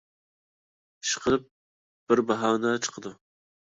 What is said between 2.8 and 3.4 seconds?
چىقىدۇ.